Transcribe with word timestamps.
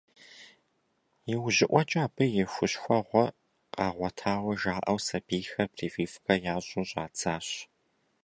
Иужьыӏуэкӏэ 1.33 1.99
абы 2.05 2.25
и 2.41 2.45
хущхуэхъуэ 2.51 3.25
къагъуэтауэ 3.73 4.53
жаӏэу 4.61 4.99
сабийхэр 5.05 5.67
прививкэ 5.73 6.33
ящӏу 6.53 6.85
щӏадзащ. 6.89 7.47